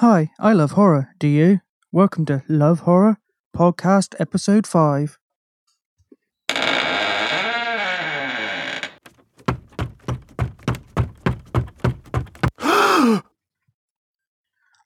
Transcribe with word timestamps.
Hi, 0.00 0.30
I 0.38 0.54
love 0.54 0.70
horror. 0.70 1.10
Do 1.18 1.28
you? 1.28 1.60
Welcome 1.92 2.24
to 2.24 2.42
Love 2.48 2.80
Horror 2.80 3.18
Podcast 3.54 4.14
Episode 4.18 4.66
5. 4.66 5.18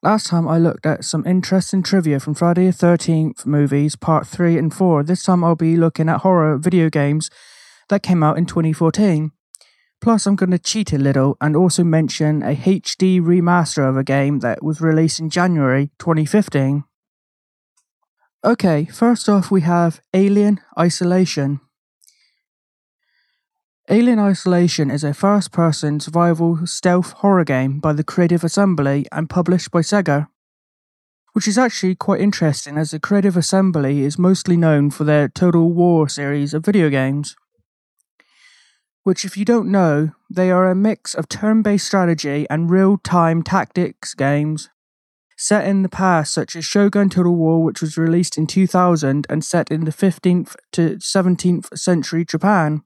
Last 0.03 0.27
time 0.27 0.49
I 0.49 0.59
looked 0.59 0.85
at 0.85 1.05
some 1.05 1.25
interesting 1.25 1.85
trivia 1.85 2.19
from 2.19 2.35
Friday 2.35 2.67
the 2.67 2.73
13th 2.73 3.47
movies, 3.47 3.95
part 3.95 4.27
3 4.27 4.59
and 4.59 4.75
4. 4.75 5.05
This 5.05 5.23
time 5.23 5.45
I'll 5.45 5.55
be 5.55 5.77
looking 5.77 6.09
at 6.09 6.23
horror 6.23 6.59
video 6.59 6.91
games 6.91 7.31
that 7.89 8.03
came 8.03 8.25
out 8.25 8.37
in 8.37 8.47
2014. 8.47 9.31
Plus, 10.05 10.27
I'm 10.27 10.37
going 10.37 10.51
to 10.51 10.59
cheat 10.59 10.93
a 10.93 10.99
little 10.99 11.39
and 11.41 11.57
also 11.57 11.83
mention 11.83 12.43
a 12.43 12.55
HD 12.55 13.23
remaster 13.23 13.89
of 13.89 13.97
a 13.97 14.05
game 14.05 14.41
that 14.41 14.63
was 14.63 14.83
released 14.83 15.19
in 15.19 15.31
January 15.31 15.93
2015. 15.99 16.85
Okay, 18.45 18.85
first 18.85 19.31
off, 19.31 19.51
we 19.51 19.63
have 19.63 20.03
Alien 20.13 20.61
Isolation. 20.79 21.59
Alien 23.89 24.19
Isolation 24.19 24.91
is 24.91 25.05
a 25.05 25.15
first 25.15 25.53
person 25.53 25.99
survival 26.01 26.67
stealth 26.67 27.13
horror 27.13 27.45
game 27.45 27.81
by 27.81 27.95
the 27.95 28.05
Creative 28.05 28.45
Assembly 28.45 29.07
and 29.11 29.31
published 29.31 29.71
by 29.71 29.81
Sega. 29.81 30.29
Which 31.33 31.49
is 31.49 31.57
actually 31.57 31.95
quite 31.95 32.21
interesting 32.21 32.77
as 32.77 32.91
the 32.91 33.01
Creative 33.01 33.39
Assembly 33.39 34.03
is 34.03 34.19
mostly 34.19 34.59
known 34.59 34.91
for 34.91 35.05
their 35.05 35.31
Total 35.31 35.73
War 35.73 36.11
series 36.11 36.53
of 36.53 36.63
video 36.63 36.91
games. 36.91 37.37
Which, 39.05 39.25
if 39.25 39.37
you 39.37 39.45
don't 39.45 39.71
know, 39.71 40.13
they 40.31 40.51
are 40.51 40.69
a 40.69 40.75
mix 40.75 41.15
of 41.15 41.29
turn 41.29 41.63
based 41.63 41.87
strategy 41.87 42.47
and 42.51 42.71
real 42.71 42.99
time 42.99 43.43
tactics 43.43 44.15
games 44.15 44.71
set 45.37 45.67
in 45.67 45.83
the 45.83 45.89
past, 45.89 46.33
such 46.33 46.57
as 46.57 46.65
Shogun 46.65 47.11
Total 47.11 47.35
War, 47.35 47.63
which 47.63 47.81
was 47.81 47.99
released 47.99 48.39
in 48.39 48.47
2000 48.47 49.27
and 49.29 49.45
set 49.45 49.71
in 49.71 49.85
the 49.85 49.91
15th 49.91 50.55
to 50.73 50.97
17th 50.97 51.77
century 51.79 52.25
Japan. 52.25 52.83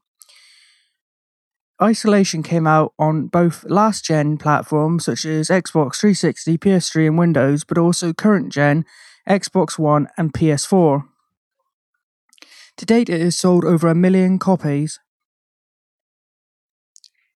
Isolation 1.80 2.42
came 2.42 2.66
out 2.66 2.92
on 2.98 3.28
both 3.28 3.62
last 3.64 4.04
gen 4.04 4.36
platforms 4.38 5.04
such 5.04 5.24
as 5.24 5.48
Xbox 5.48 6.00
360, 6.00 6.58
PS3, 6.58 7.06
and 7.06 7.18
Windows, 7.18 7.62
but 7.62 7.78
also 7.78 8.12
current 8.12 8.52
gen 8.52 8.84
Xbox 9.28 9.78
One 9.78 10.08
and 10.18 10.32
PS4. 10.32 11.04
To 12.78 12.86
date, 12.86 13.08
it 13.08 13.20
has 13.20 13.36
sold 13.36 13.64
over 13.64 13.86
a 13.86 13.94
million 13.94 14.38
copies. 14.40 14.98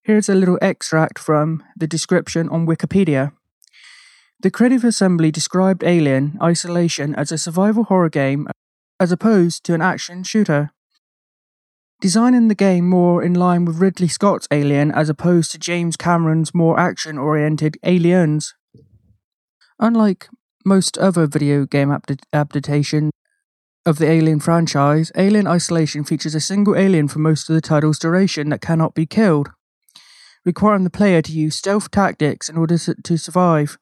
Here's 0.05 0.29
a 0.29 0.35
little 0.35 0.59
extract 0.61 1.19
from 1.19 1.63
the 1.77 1.87
description 1.87 2.49
on 2.49 2.67
Wikipedia. 2.67 3.33
The 4.41 4.51
Creative 4.51 4.83
Assembly 4.83 5.31
described 5.31 5.85
Alien 5.85 6.39
Isolation 6.43 7.15
as 7.15 7.31
a 7.31 7.39
survival 7.39 7.85
horror 7.85 8.09
game 8.09 8.49
as 8.99 9.13
opposed 9.13 9.63
to 9.65 9.75
an 9.75 9.81
action 9.81 10.25
shooter 10.25 10.71
designing 12.01 12.49
the 12.49 12.55
game 12.57 12.89
more 12.89 13.23
in 13.23 13.33
line 13.33 13.65
with 13.65 13.79
Ridley 13.79 14.09
Scott's 14.09 14.49
Alien 14.51 14.91
as 14.91 15.09
opposed 15.09 15.53
to 15.53 15.59
James 15.59 15.97
Cameron's 15.97 16.53
more 16.53 16.79
action 16.81 17.17
oriented 17.17 17.77
Aliens. 17.85 18.57
Unlike 19.79 20.29
most 20.65 20.99
other 20.99 21.29
video 21.29 21.65
game 21.65 21.97
adaptations 22.33 23.13
of 23.87 23.99
the 23.99 24.11
Alien 24.11 24.41
franchise, 24.41 25.13
Alien 25.17 25.47
Isolation 25.47 26.03
features 26.03 26.35
a 26.35 26.41
single 26.41 26.77
alien 26.77 27.07
for 27.07 27.21
most 27.21 27.49
of 27.49 27.55
the 27.55 27.61
title's 27.61 28.01
duration 28.01 28.49
that 28.49 28.61
cannot 28.61 28.97
be 28.97 29.07
killed, 29.07 29.51
requiring 30.45 30.85
the 30.85 30.91
player 30.91 31.23
to 31.23 31.33
use 31.33 31.57
stealth 31.57 31.91
tactics 31.91 32.49
in 32.49 32.57
order 32.57 32.77
to 32.79 33.17
survive. 33.19 33.79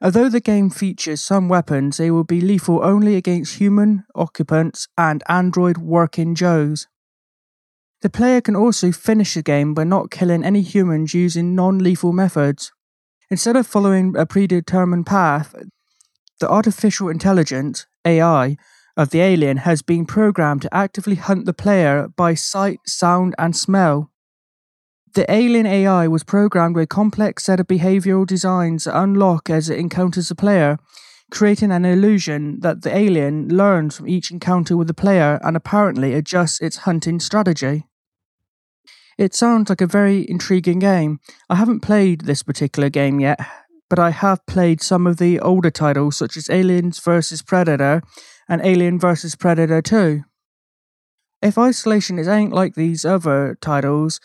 Although 0.00 0.28
the 0.28 0.40
game 0.40 0.70
features 0.70 1.20
some 1.20 1.48
weapons, 1.48 1.96
they 1.96 2.10
will 2.10 2.24
be 2.24 2.40
lethal 2.40 2.84
only 2.84 3.16
against 3.16 3.56
human 3.56 4.04
occupants 4.14 4.88
and 4.98 5.22
android 5.28 5.78
working 5.78 6.34
Joes. 6.34 6.88
The 8.02 8.10
player 8.10 8.42
can 8.42 8.54
also 8.54 8.92
finish 8.92 9.34
the 9.34 9.42
game 9.42 9.72
by 9.72 9.84
not 9.84 10.10
killing 10.10 10.44
any 10.44 10.60
humans 10.60 11.14
using 11.14 11.54
non 11.54 11.78
lethal 11.78 12.12
methods. 12.12 12.70
Instead 13.30 13.56
of 13.56 13.66
following 13.66 14.14
a 14.16 14.26
predetermined 14.26 15.06
path, 15.06 15.54
the 16.38 16.50
artificial 16.50 17.08
intelligence, 17.08 17.86
AI, 18.04 18.58
of 18.96 19.10
the 19.10 19.20
alien 19.20 19.58
has 19.58 19.82
been 19.82 20.06
programmed 20.06 20.62
to 20.62 20.74
actively 20.74 21.16
hunt 21.16 21.46
the 21.46 21.54
player 21.54 22.08
by 22.08 22.34
sight, 22.34 22.80
sound, 22.86 23.34
and 23.38 23.56
smell. 23.56 24.10
The 25.14 25.30
alien 25.30 25.64
AI 25.64 26.08
was 26.08 26.24
programmed 26.24 26.74
with 26.74 26.84
a 26.84 26.88
complex 26.88 27.44
set 27.44 27.60
of 27.60 27.68
behavioral 27.68 28.26
designs 28.26 28.82
that 28.82 28.98
unlock 28.98 29.48
as 29.48 29.70
it 29.70 29.78
encounters 29.78 30.28
the 30.28 30.34
player, 30.34 30.76
creating 31.30 31.70
an 31.70 31.84
illusion 31.84 32.58
that 32.60 32.82
the 32.82 32.92
alien 32.92 33.48
learns 33.48 33.96
from 33.96 34.08
each 34.08 34.32
encounter 34.32 34.76
with 34.76 34.88
the 34.88 34.94
player 34.94 35.38
and 35.44 35.56
apparently 35.56 36.14
adjusts 36.14 36.60
its 36.60 36.78
hunting 36.78 37.20
strategy. 37.20 37.84
It 39.16 39.34
sounds 39.34 39.68
like 39.68 39.80
a 39.80 39.86
very 39.86 40.28
intriguing 40.28 40.80
game. 40.80 41.20
I 41.48 41.54
haven't 41.54 41.80
played 41.80 42.22
this 42.22 42.42
particular 42.42 42.90
game 42.90 43.20
yet, 43.20 43.38
but 43.88 44.00
I 44.00 44.10
have 44.10 44.44
played 44.46 44.82
some 44.82 45.06
of 45.06 45.18
the 45.18 45.38
older 45.38 45.70
titles 45.70 46.16
such 46.16 46.36
as 46.36 46.50
Aliens 46.50 46.98
vs 46.98 47.40
Predator 47.42 48.02
and 48.48 48.60
Alien 48.64 48.98
vs 48.98 49.36
Predator 49.36 49.80
2. 49.80 50.24
If 51.40 51.56
Isolation 51.56 52.18
is 52.18 52.26
ain't 52.26 52.52
like 52.52 52.74
these 52.74 53.04
other 53.04 53.56
titles, 53.60 54.18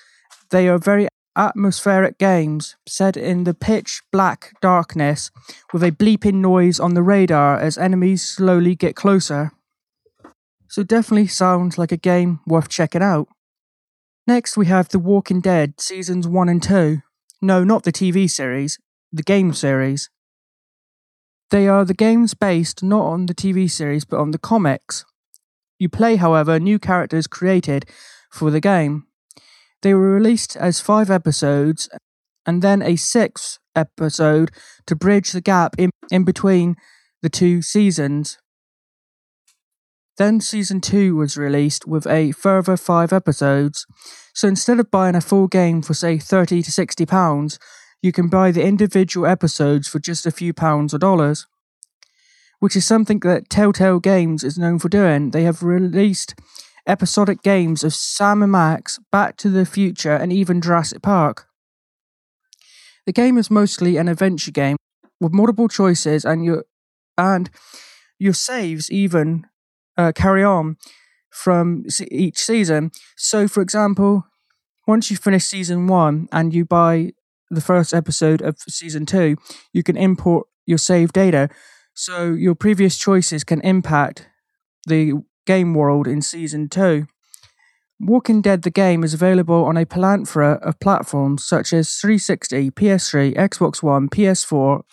they 0.52 0.68
are 0.68 0.78
very 0.78 1.08
atmospheric 1.36 2.18
games 2.18 2.76
set 2.88 3.16
in 3.16 3.44
the 3.44 3.54
pitch 3.54 4.02
black 4.12 4.54
darkness 4.62 5.32
with 5.72 5.84
a 5.84 5.92
bleeping 5.92 6.36
noise 6.36 6.80
on 6.80 6.94
the 6.94 7.04
radar 7.04 7.60
as 7.60 7.78
enemies 7.78 8.28
slowly 8.28 8.76
get 8.76 8.96
closer. 8.96 9.52
So 10.68 10.84
definitely 10.84 11.28
sounds 11.28 11.78
like 11.78 11.92
a 11.92 11.98
game 11.98 12.42
worth 12.46 12.70
checking 12.70 13.02
out. 13.02 13.28
Next, 14.28 14.58
we 14.58 14.68
have 14.68 14.90
The 14.90 15.00
Walking 15.00 15.42
Dead 15.42 15.80
seasons 15.80 16.28
1 16.28 16.50
and 16.50 16.62
2. 16.62 17.02
No, 17.42 17.64
not 17.64 17.84
the 17.84 17.92
TV 17.92 18.30
series, 18.30 18.78
the 19.12 19.24
game 19.24 19.54
series. 19.54 20.10
They 21.52 21.68
are 21.68 21.84
the 21.84 21.96
games 21.96 22.36
based 22.36 22.84
not 22.84 23.06
on 23.06 23.26
the 23.26 23.34
TV 23.34 23.72
series 23.72 24.06
but 24.06 24.20
on 24.20 24.32
the 24.32 24.38
comics. 24.38 25.06
You 25.80 25.90
play, 25.90 26.18
however, 26.18 26.60
new 26.60 26.78
characters 26.78 27.26
created 27.26 27.86
for 28.30 28.52
the 28.52 28.60
game. 28.60 29.08
They 29.82 29.94
were 29.94 30.14
released 30.14 30.56
as 30.58 30.82
five 30.82 31.10
episodes 31.10 31.90
and 32.46 32.62
then 32.62 32.82
a 32.82 32.96
sixth 32.96 33.60
episode 33.76 34.52
to 34.88 34.96
bridge 34.96 35.32
the 35.32 35.42
gap 35.42 35.76
in, 35.78 35.92
in 36.12 36.24
between 36.24 36.76
the 37.22 37.30
two 37.30 37.62
seasons. 37.62 38.38
Then 40.18 40.42
season 40.42 40.82
2 40.82 41.16
was 41.16 41.38
released 41.38 41.88
with 41.88 42.06
a 42.06 42.34
further 42.34 42.76
5 42.76 43.14
episodes. 43.14 43.86
So 44.34 44.50
instead 44.50 44.80
of 44.80 44.92
buying 44.92 45.16
a 45.16 45.22
full 45.22 45.48
game 45.48 45.82
for 45.82 45.94
say 45.94 46.18
30 46.18 46.62
to 46.64 46.72
60 46.72 47.06
pounds, 47.06 47.58
you 48.02 48.12
can 48.12 48.28
buy 48.28 48.52
the 48.52 48.64
individual 48.64 49.26
episodes 49.26 49.88
for 49.88 50.00
just 50.00 50.26
a 50.26 50.32
few 50.32 50.54
pounds 50.54 50.94
or 50.94 50.98
dollars. 50.98 51.48
Which 52.60 52.76
is 52.76 52.86
something 52.86 53.20
that 53.22 53.50
Telltale 53.50 54.02
Games 54.02 54.44
is 54.44 54.58
known 54.58 54.80
for 54.80 54.90
doing. 54.90 55.32
They 55.32 55.44
have 55.44 55.64
released 55.64 56.36
episodic 56.90 57.44
games 57.44 57.84
of 57.84 57.94
Sam 57.94 58.42
and 58.42 58.52
Max, 58.52 59.00
Back 59.12 59.38
to 59.38 59.50
the 59.50 59.66
Future, 59.66 60.16
and 60.16 60.34
even 60.34 60.60
Jurassic 60.60 61.02
Park. 61.02 61.48
The 63.06 63.14
game 63.14 63.38
is 63.38 63.52
mostly 63.52 63.98
an 63.98 64.10
adventure 64.10 64.52
game 64.52 64.78
with 65.22 65.34
multiple 65.34 65.68
choices 65.68 66.26
and 66.26 66.44
your 66.44 66.66
and 67.18 67.50
your 68.18 68.34
saves 68.34 68.92
even 68.92 69.46
uh, 69.98 70.12
carry 70.14 70.44
on 70.44 70.78
from 71.30 71.86
each 72.12 72.38
season. 72.38 72.92
So, 73.18 73.48
for 73.48 73.62
example, 73.62 74.26
once 74.88 75.12
you 75.12 75.18
finish 75.18 75.46
season 75.46 75.88
one 75.88 76.28
and 76.32 76.54
you 76.54 76.66
buy 76.66 77.14
the 77.50 77.62
first 77.62 77.94
episode 77.94 78.42
of 78.42 78.58
season 78.68 79.06
two, 79.06 79.38
you 79.74 79.84
can 79.84 79.98
import 79.98 80.48
your 80.66 80.78
save 80.78 81.14
data. 81.14 81.50
So, 81.94 82.32
your 82.34 82.56
previous 82.56 82.98
choices 82.98 83.44
can 83.44 83.62
impact 83.62 84.28
the 84.88 85.14
game 85.50 85.74
world 85.74 86.08
in 86.08 86.22
season 86.22 86.70
two. 86.70 87.08
Walking 88.00 88.40
Dead 88.40 88.62
the 88.62 88.70
game 88.70 89.04
is 89.04 89.16
available 89.16 89.66
on 89.66 89.78
a 89.78 89.86
plethora 89.96 90.60
of 90.62 90.80
platforms 90.80 91.44
such 91.44 91.74
as 91.74 91.96
360, 91.96 92.70
PS3, 92.70 93.36
Xbox 93.36 93.82
One, 93.82 94.10
PS4, 94.10 94.84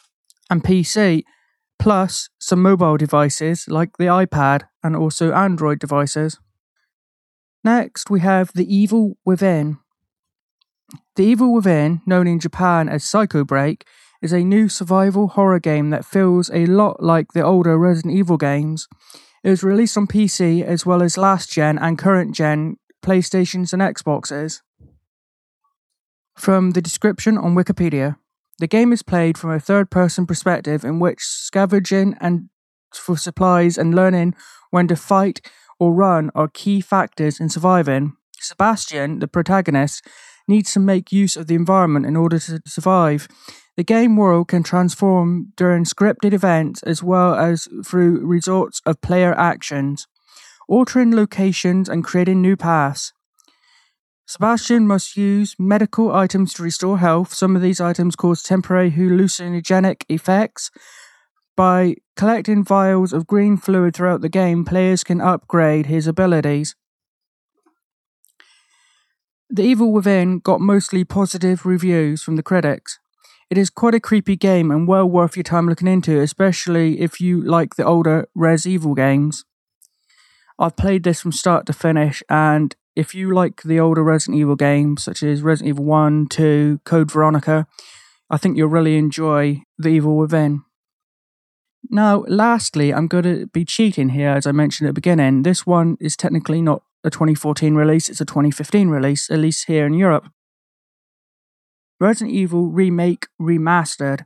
and 0.49 0.65
PC 0.65 1.25
plus 1.79 2.31
some 2.41 2.63
mobile 2.63 2.97
devices 2.97 3.67
like 3.69 3.99
the 3.99 4.07
iPad 4.07 4.63
and 4.83 4.97
also 4.97 5.31
Android 5.33 5.79
devices. 5.79 6.39
Next, 7.63 8.09
we 8.09 8.21
have 8.21 8.51
The 8.55 8.65
Evil 8.75 9.19
Within. 9.27 9.77
The 11.17 11.25
Evil 11.25 11.53
Within, 11.53 12.01
known 12.07 12.27
in 12.27 12.41
Japan 12.41 12.89
as 12.89 13.05
Psycho 13.05 13.45
Break, 13.45 13.85
is 14.23 14.33
a 14.33 14.43
new 14.43 14.71
survival 14.71 15.29
horror 15.29 15.61
game 15.61 15.91
that 15.91 16.07
feels 16.07 16.51
a 16.51 16.65
lot 16.65 17.03
like 17.03 17.33
the 17.35 17.43
older 17.43 17.77
Resident 17.77 18.15
Evil 18.15 18.39
games. 18.39 18.89
It 19.47 19.51
was 19.51 19.63
released 19.63 19.97
on 19.97 20.09
PC 20.09 20.65
as 20.65 20.85
well 20.85 21.05
as 21.05 21.17
last 21.17 21.53
gen 21.53 21.79
and 21.79 21.97
current 21.97 22.35
gen 22.35 22.79
PlayStations 23.01 23.73
and 23.73 23.81
Xboxes. 23.81 24.61
From 26.37 26.73
the 26.73 26.83
description 26.83 27.39
on 27.39 27.55
Wikipedia 27.55 28.17
The 28.59 28.67
game 28.67 28.93
is 28.93 29.05
played 29.05 29.39
from 29.39 29.53
a 29.53 29.61
third 29.61 29.89
person 29.89 30.27
perspective 30.27 30.85
in 30.85 30.99
which 30.99 31.21
scavenging 31.21 32.17
and 32.21 32.49
for 32.93 33.17
supplies 33.17 33.79
and 33.79 33.95
learning 33.95 34.35
when 34.73 34.89
to 34.89 34.97
fight 34.97 35.41
or 35.79 35.95
run 35.95 36.33
are 36.35 36.49
key 36.49 36.81
factors 36.81 37.39
in 37.39 37.49
surviving. 37.49 38.17
Sebastian, 38.41 39.21
the 39.21 39.29
protagonist, 39.29 40.05
needs 40.49 40.73
to 40.73 40.81
make 40.81 41.13
use 41.13 41.37
of 41.37 41.47
the 41.47 41.55
environment 41.55 42.07
in 42.07 42.17
order 42.17 42.39
to 42.39 42.61
survive. 42.67 43.29
The 43.77 43.85
game 43.85 44.17
world 44.17 44.49
can 44.49 44.63
transform 44.63 45.53
during 45.57 45.85
scripted 45.85 46.33
events 46.33 46.83
as 46.85 47.03
well 47.03 47.35
as 47.35 47.69
through 47.85 48.27
results 48.27 48.81
of 48.87 49.01
player 49.03 49.35
actions, 49.39 50.07
altering 50.69 51.15
locations 51.15 51.89
and 51.89 52.03
creating 52.03 52.41
new 52.41 52.57
paths. 52.57 53.13
Sebastian 54.29 54.89
must 54.89 55.17
use 55.17 55.55
medical 55.59 56.13
items 56.13 56.53
to 56.55 56.63
restore 56.63 56.99
health. 56.99 57.33
Some 57.33 57.55
of 57.55 57.63
these 57.63 57.81
items 57.81 58.17
cause 58.17 58.43
temporary 58.43 58.91
hallucinogenic 58.91 60.03
effects. 60.09 60.71
By 61.57 61.97
collecting 62.17 62.65
vials 62.65 63.13
of 63.13 63.27
green 63.27 63.57
fluid 63.57 63.95
throughout 63.95 64.23
the 64.23 64.29
game, 64.29 64.65
players 64.65 65.05
can 65.05 65.21
upgrade 65.21 65.87
his 65.87 66.07
abilities. 66.07 66.75
The 69.49 69.63
Evil 69.63 69.93
Within 69.93 70.41
got 70.41 70.61
mostly 70.61 71.05
positive 71.05 71.65
reviews 71.65 72.21
from 72.21 72.35
the 72.35 72.43
critics. 72.43 72.99
It 73.49 73.57
is 73.57 73.71
quite 73.71 73.95
a 73.95 74.01
creepy 74.01 74.35
game 74.35 74.73
and 74.73 74.89
well 74.89 75.09
worth 75.09 75.37
your 75.37 75.45
time 75.45 75.69
looking 75.69 75.87
into, 75.87 76.19
especially 76.21 77.01
if 77.01 77.21
you 77.21 77.41
like 77.41 77.77
the 77.77 77.85
older 77.85 78.29
Res 78.35 78.67
Evil 78.67 78.95
games. 78.95 79.45
I've 80.59 80.77
played 80.77 81.05
this 81.05 81.21
from 81.21 81.31
start 81.31 81.65
to 81.67 81.73
finish, 81.73 82.25
and 82.29 82.75
if 82.97 83.15
you 83.15 83.33
like 83.33 83.63
the 83.63 83.79
older 83.79 84.03
Resident 84.03 84.41
Evil 84.41 84.57
games, 84.57 85.05
such 85.05 85.23
as 85.23 85.43
Resident 85.43 85.69
Evil 85.69 85.85
1, 85.85 86.27
2, 86.27 86.81
Code 86.85 87.13
Veronica, 87.13 87.69
I 88.29 88.39
think 88.39 88.57
you'll 88.57 88.69
really 88.69 88.97
enjoy 88.97 89.63
The 89.79 89.91
Evil 89.91 90.17
Within. 90.17 90.65
Now, 91.89 92.25
lastly, 92.27 92.93
I'm 92.93 93.07
going 93.07 93.25
to 93.25 93.47
be 93.47 93.65
cheating 93.65 94.09
here, 94.09 94.31
as 94.31 94.45
I 94.45 94.51
mentioned 94.51 94.89
at 94.89 94.91
the 94.91 95.01
beginning. 95.01 95.45
This 95.45 95.65
one 95.65 95.97
is 96.01 96.17
technically 96.17 96.61
not 96.61 96.83
a 97.07 97.11
2014 97.11 97.77
release, 97.77 98.09
it's 98.11 98.21
a 98.21 98.25
2015 98.25 98.89
release, 98.89 99.31
at 99.31 99.39
least 99.39 99.67
here 99.69 99.87
in 99.87 99.95
Europe. 99.95 100.29
Resident 102.01 102.35
Evil 102.35 102.67
Remake 102.67 103.29
Remastered. 103.41 104.25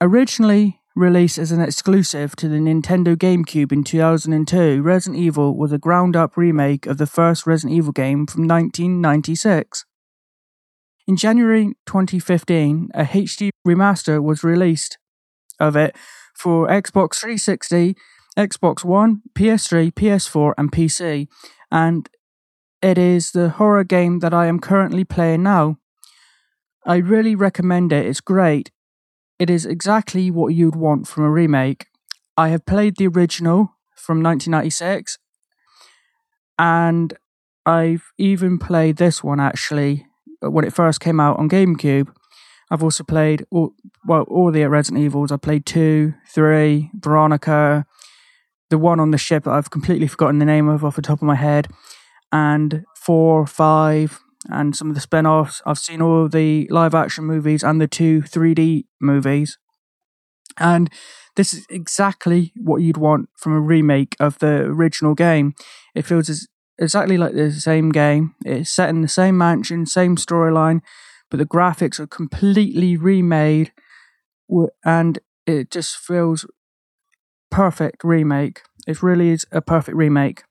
Originally 0.00 0.80
released 0.96 1.38
as 1.38 1.52
an 1.52 1.60
exclusive 1.60 2.36
to 2.36 2.48
the 2.48 2.58
Nintendo 2.58 3.16
GameCube 3.16 3.72
in 3.72 3.84
2002, 3.84 4.82
Resident 4.82 5.22
Evil 5.22 5.56
was 5.56 5.72
a 5.72 5.78
ground 5.78 6.16
up 6.16 6.36
remake 6.36 6.86
of 6.86 6.98
the 6.98 7.06
first 7.06 7.46
Resident 7.46 7.78
Evil 7.78 7.92
game 7.92 8.26
from 8.26 8.46
1996. 8.46 9.86
In 11.06 11.16
January 11.16 11.74
2015, 11.86 12.90
a 12.94 13.04
HD 13.04 13.50
remaster 13.66 14.22
was 14.22 14.44
released 14.44 14.98
of 15.58 15.76
it 15.76 15.96
for 16.34 16.66
Xbox 16.68 17.20
360, 17.20 17.96
Xbox 18.36 18.84
One, 18.84 19.22
PS3, 19.34 19.92
PS4, 19.92 20.54
and 20.58 20.72
PC, 20.72 21.28
and 21.72 22.08
it 22.82 22.98
is 22.98 23.32
the 23.32 23.48
horror 23.48 23.82
game 23.82 24.18
that 24.18 24.34
I 24.34 24.46
am 24.46 24.60
currently 24.60 25.04
playing 25.04 25.42
now. 25.42 25.78
I 26.84 26.96
really 26.96 27.34
recommend 27.34 27.92
it, 27.92 28.06
it's 28.06 28.20
great. 28.20 28.70
It 29.38 29.48
is 29.48 29.64
exactly 29.64 30.30
what 30.30 30.54
you'd 30.54 30.76
want 30.76 31.08
from 31.08 31.24
a 31.24 31.30
remake. 31.30 31.86
I 32.36 32.48
have 32.48 32.66
played 32.66 32.96
the 32.96 33.08
original 33.08 33.74
from 33.96 34.22
1996, 34.22 35.18
and 36.58 37.14
I've 37.64 38.12
even 38.18 38.58
played 38.58 38.98
this 38.98 39.24
one 39.24 39.40
actually 39.40 40.06
when 40.40 40.64
it 40.64 40.74
first 40.74 41.00
came 41.00 41.20
out 41.20 41.38
on 41.38 41.48
GameCube. 41.48 42.12
I've 42.70 42.82
also 42.82 43.04
played 43.04 43.46
all, 43.50 43.74
well 44.06 44.22
all 44.22 44.50
the 44.50 44.64
Resident 44.66 45.02
Evils. 45.02 45.32
I 45.32 45.36
played 45.36 45.64
two, 45.64 46.14
three, 46.28 46.90
Veronica, 46.94 47.86
the 48.72 48.78
one 48.78 48.98
on 48.98 49.10
the 49.10 49.18
ship 49.18 49.46
I've 49.46 49.70
completely 49.70 50.08
forgotten 50.08 50.38
the 50.38 50.46
name 50.46 50.66
of 50.66 50.82
off 50.82 50.96
the 50.96 51.02
top 51.02 51.18
of 51.18 51.26
my 51.26 51.34
head, 51.34 51.68
and 52.32 52.84
four, 52.96 53.46
five, 53.46 54.18
and 54.48 54.74
some 54.74 54.88
of 54.88 54.94
the 54.94 55.00
spin 55.00 55.26
offs. 55.26 55.60
I've 55.66 55.78
seen 55.78 56.00
all 56.00 56.24
of 56.24 56.32
the 56.32 56.66
live 56.70 56.94
action 56.94 57.24
movies 57.24 57.62
and 57.62 57.82
the 57.82 57.86
two 57.86 58.22
3D 58.22 58.84
movies. 58.98 59.58
And 60.58 60.90
this 61.36 61.52
is 61.52 61.66
exactly 61.68 62.54
what 62.56 62.78
you'd 62.78 62.96
want 62.96 63.28
from 63.36 63.52
a 63.52 63.60
remake 63.60 64.16
of 64.18 64.38
the 64.38 64.62
original 64.62 65.14
game. 65.14 65.54
It 65.94 66.06
feels 66.06 66.30
as, 66.30 66.48
exactly 66.78 67.18
like 67.18 67.34
the 67.34 67.52
same 67.52 67.90
game. 67.90 68.34
It's 68.42 68.70
set 68.70 68.88
in 68.88 69.02
the 69.02 69.08
same 69.08 69.36
mansion, 69.36 69.84
same 69.84 70.16
storyline, 70.16 70.80
but 71.30 71.36
the 71.36 71.46
graphics 71.46 72.00
are 72.00 72.06
completely 72.06 72.96
remade 72.96 73.70
and 74.82 75.18
it 75.46 75.70
just 75.70 75.96
feels 75.96 76.46
perfect 77.52 78.02
remake. 78.02 78.62
It 78.88 79.02
really 79.02 79.28
is 79.30 79.46
a 79.52 79.60
perfect 79.60 79.96
remake. 79.96 80.42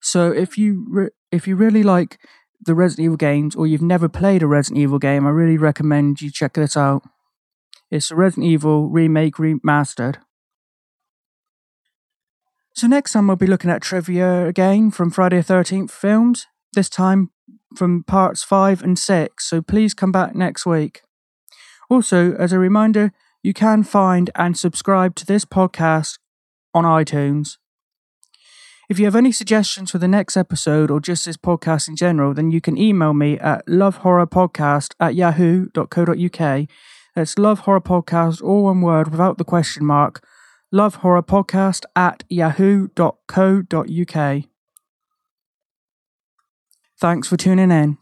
So 0.00 0.30
if 0.30 0.56
you 0.56 0.86
re- 0.88 1.10
if 1.30 1.46
you 1.46 1.56
really 1.56 1.82
like 1.82 2.18
the 2.64 2.74
Resident 2.74 3.04
Evil 3.04 3.16
games 3.16 3.54
or 3.54 3.66
you've 3.66 3.82
never 3.82 4.08
played 4.08 4.42
a 4.42 4.46
Resident 4.46 4.80
Evil 4.80 4.98
game, 4.98 5.26
I 5.26 5.30
really 5.30 5.58
recommend 5.58 6.22
you 6.22 6.30
check 6.30 6.54
this 6.54 6.76
out. 6.76 7.02
It's 7.90 8.10
a 8.10 8.16
Resident 8.16 8.46
Evil 8.46 8.88
remake 8.88 9.34
remastered. 9.34 10.16
So 12.74 12.86
next 12.86 13.12
time 13.12 13.26
we'll 13.26 13.36
be 13.36 13.46
looking 13.46 13.70
at 13.70 13.82
trivia 13.82 14.46
again 14.46 14.90
from 14.90 15.10
Friday 15.10 15.40
the 15.40 15.54
13th 15.54 15.90
films, 15.90 16.46
this 16.74 16.88
time 16.88 17.30
from 17.74 18.04
parts 18.04 18.42
5 18.42 18.82
and 18.82 18.98
6, 18.98 19.48
so 19.48 19.62
please 19.62 19.94
come 19.94 20.12
back 20.12 20.34
next 20.34 20.66
week. 20.66 21.02
Also, 21.88 22.34
as 22.34 22.52
a 22.52 22.58
reminder, 22.58 23.12
you 23.46 23.54
can 23.54 23.84
find 23.84 24.28
and 24.34 24.58
subscribe 24.58 25.14
to 25.14 25.24
this 25.24 25.44
podcast 25.44 26.18
on 26.74 26.82
iTunes. 26.82 27.58
If 28.90 28.98
you 28.98 29.04
have 29.04 29.14
any 29.14 29.30
suggestions 29.30 29.92
for 29.92 29.98
the 29.98 30.08
next 30.08 30.36
episode 30.36 30.90
or 30.90 30.98
just 30.98 31.24
this 31.24 31.36
podcast 31.36 31.86
in 31.86 31.94
general, 31.94 32.34
then 32.34 32.50
you 32.50 32.60
can 32.60 32.76
email 32.76 33.14
me 33.14 33.38
at 33.38 33.64
lovehorrorpodcast 33.68 34.94
at 34.98 35.14
yahoo.co.uk. 35.14 36.66
That's 37.14 37.36
lovehorrorpodcast, 37.36 38.42
all 38.42 38.64
one 38.64 38.80
word 38.80 39.12
without 39.12 39.38
the 39.38 39.44
question 39.44 39.86
mark. 39.86 40.26
Lovehorrorpodcast 40.74 41.84
at 41.94 42.24
yahoo.co.uk. 42.28 42.94
Thanks 46.98 47.28
for 47.28 47.36
tuning 47.36 47.70
in. 47.70 47.98